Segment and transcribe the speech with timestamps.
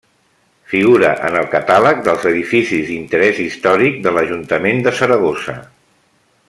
[0.69, 5.61] Figura en el catàleg dels edificis d'interès històric de l'Ajuntament de Saragossa.